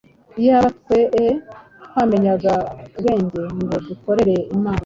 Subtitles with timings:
[0.39, 1.31] Iyaba twee
[1.85, 2.53] twamenyaga
[2.95, 4.79] ubwenjye ngo dukorere imana